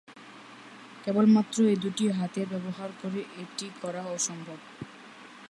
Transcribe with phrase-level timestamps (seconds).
[1.03, 4.59] কেবলমাত্র এ দুটি হাতিয়ার ব্যবহার করে এটি করা অসম্ভব।